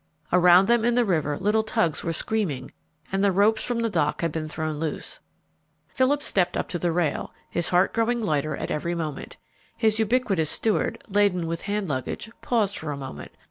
Around 0.33 0.67
them 0.67 0.83
in 0.83 0.95
the 0.95 1.05
river 1.05 1.37
little 1.37 1.61
tugs 1.61 2.03
were 2.03 2.11
screaming, 2.11 2.71
and 3.11 3.23
the 3.23 3.31
ropes 3.31 3.63
from 3.63 3.81
the 3.81 3.87
dock 3.91 4.21
had 4.21 4.31
been 4.31 4.49
thrown 4.49 4.79
loose. 4.79 5.19
Philip 5.89 6.23
stepped 6.23 6.57
to 6.71 6.79
the 6.79 6.91
rail, 6.91 7.35
his 7.51 7.69
heart 7.69 7.93
growing 7.93 8.19
lighter 8.19 8.57
at 8.57 8.71
every 8.71 8.95
moment. 8.95 9.37
His 9.77 9.99
ubiquitous 9.99 10.49
steward, 10.49 11.03
laden 11.07 11.45
with 11.45 11.61
hand 11.61 11.87
luggage, 11.87 12.31
paused 12.41 12.79
for 12.79 12.91
a 12.91 12.97
moment. 12.97 13.31